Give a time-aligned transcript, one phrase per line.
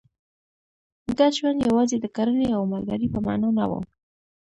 [1.17, 3.71] ګډ ژوند یوازې د کرنې او مالدارۍ په معنا نه و.